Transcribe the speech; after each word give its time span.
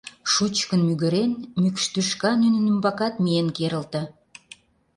Шучкын 0.31 0.81
мӱгырен, 0.87 1.31
мӱкш 1.61 1.83
тӱшка 1.93 2.31
нунын 2.41 2.63
ӱмбакат 2.71 3.13
миен 3.23 3.47
керылте. 3.57 4.01